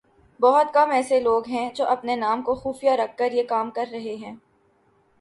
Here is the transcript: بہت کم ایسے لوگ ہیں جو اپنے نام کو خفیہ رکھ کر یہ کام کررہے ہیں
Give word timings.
بہت 0.39 0.73
کم 0.73 0.91
ایسے 0.91 1.19
لوگ 1.19 1.47
ہیں 1.47 1.69
جو 1.75 1.87
اپنے 1.87 2.15
نام 2.15 2.41
کو 2.41 2.55
خفیہ 2.55 2.91
رکھ 2.91 3.17
کر 3.17 3.31
یہ 3.31 3.43
کام 3.43 3.69
کررہے 3.71 4.15
ہیں 4.15 4.35